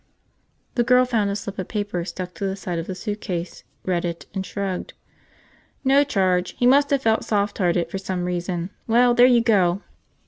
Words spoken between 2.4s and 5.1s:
the side of the suitcase, read it, and shrugged.